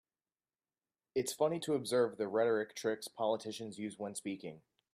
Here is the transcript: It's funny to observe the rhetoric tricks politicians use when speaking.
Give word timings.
It's 1.13 1.31
funny 1.31 1.59
to 1.59 1.75
observe 1.75 2.17
the 2.17 2.27
rhetoric 2.27 2.73
tricks 2.75 3.07
politicians 3.07 3.77
use 3.77 3.99
when 3.99 4.15
speaking. 4.15 4.63